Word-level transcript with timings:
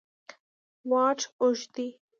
واټ 0.89 1.19
اوږد 1.41 1.69
دی. 1.75 1.87